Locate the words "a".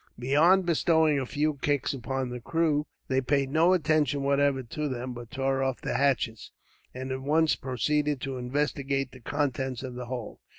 1.19-1.27